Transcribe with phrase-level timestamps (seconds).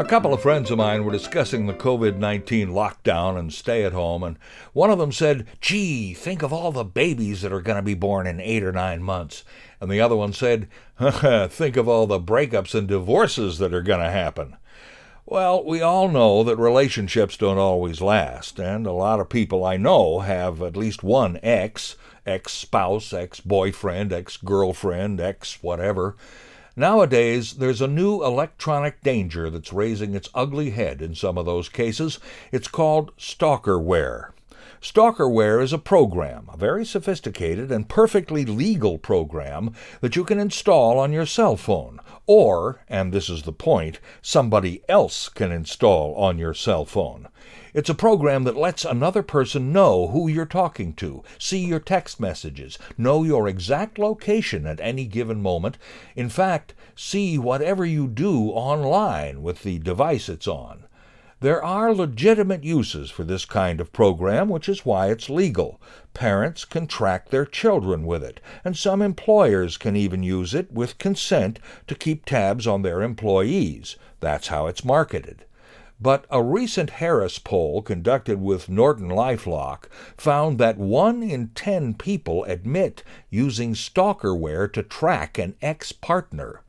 [0.00, 3.92] A couple of friends of mine were discussing the COVID 19 lockdown and stay at
[3.92, 4.38] home, and
[4.72, 7.92] one of them said, Gee, think of all the babies that are going to be
[7.92, 9.44] born in eight or nine months.
[9.78, 10.68] And the other one said,
[11.50, 14.56] Think of all the breakups and divorces that are going to happen.
[15.26, 19.76] Well, we all know that relationships don't always last, and a lot of people I
[19.76, 26.16] know have at least one ex, ex spouse, ex boyfriend, ex girlfriend, ex whatever.
[26.76, 31.68] Nowadays, there's a new electronic danger that's raising its ugly head in some of those
[31.68, 32.18] cases.
[32.52, 34.30] It's called stalkerware.
[34.80, 40.98] Stalkerware is a program, a very sophisticated and perfectly legal program that you can install
[40.98, 42.00] on your cell phone.
[42.32, 47.26] Or, and this is the point, somebody else can install on your cell phone.
[47.74, 52.20] It's a program that lets another person know who you're talking to, see your text
[52.20, 55.76] messages, know your exact location at any given moment,
[56.14, 60.84] in fact, see whatever you do online with the device it's on.
[61.40, 65.80] There are legitimate uses for this kind of program, which is why it's legal.
[66.12, 70.98] Parents can track their children with it, and some employers can even use it with
[70.98, 73.96] consent to keep tabs on their employees.
[74.20, 75.46] That's how it's marketed.
[75.98, 79.84] But a recent Harris poll conducted with Norton Lifelock
[80.18, 86.62] found that one in ten people admit using stalkerware to track an ex partner.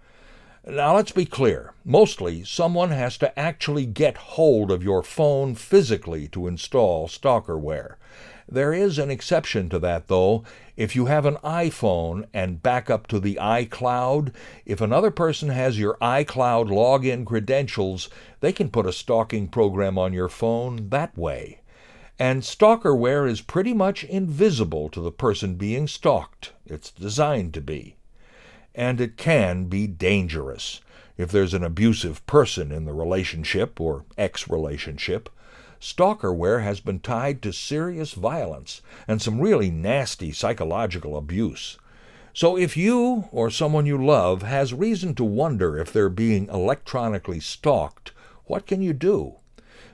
[0.68, 1.74] Now, let's be clear.
[1.84, 7.96] Mostly, someone has to actually get hold of your phone physically to install stalkerware.
[8.48, 10.44] There is an exception to that, though.
[10.78, 15.98] If you have an iPhone and backup to the iCloud, if another person has your
[16.00, 18.08] iCloud login credentials,
[18.42, 21.62] they can put a stalking program on your phone that way.
[22.20, 26.54] And stalkerware is pretty much invisible to the person being stalked.
[26.68, 27.96] It's designed to be.
[28.74, 30.82] And it can be dangerous.
[31.18, 35.30] If there's an abusive person in the relationship or ex relationship,
[35.80, 41.78] stalkerware has been tied to serious violence and some really nasty psychological abuse.
[42.34, 47.42] So if you or someone you love has reason to wonder if they're being electronically
[47.42, 48.14] stalked,
[48.46, 49.36] what can you do?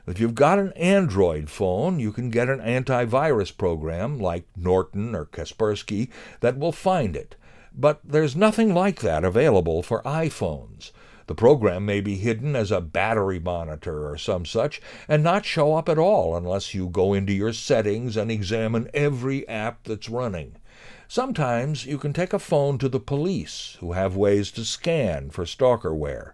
[0.05, 5.25] If you've got an Android phone, you can get an antivirus program like Norton or
[5.25, 6.09] Kaspersky
[6.39, 7.35] that will find it.
[7.79, 10.91] But there's nothing like that available for iPhones.
[11.27, 15.75] The program may be hidden as a battery monitor or some such, and not show
[15.75, 20.55] up at all unless you go into your settings and examine every app that's running.
[21.07, 25.45] Sometimes you can take a phone to the police, who have ways to scan for
[25.45, 26.33] stalkerware.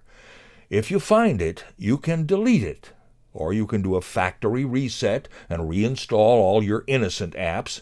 [0.70, 2.92] If you find it, you can delete it,
[3.34, 7.82] or you can do a factory reset and reinstall all your innocent apps,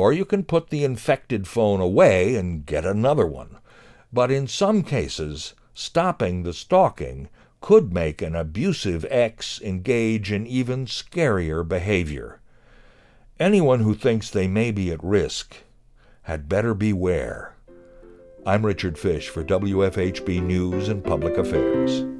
[0.00, 3.58] or you can put the infected phone away and get another one.
[4.10, 7.28] But in some cases, stopping the stalking
[7.60, 12.40] could make an abusive ex engage in even scarier behavior.
[13.38, 15.56] Anyone who thinks they may be at risk
[16.22, 17.54] had better beware.
[18.46, 22.19] I'm Richard Fish for WFHB News and Public Affairs.